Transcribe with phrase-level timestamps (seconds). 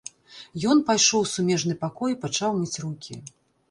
[0.73, 3.25] Ён пайшоў у сумежны пакой і пачаў мыць рукі.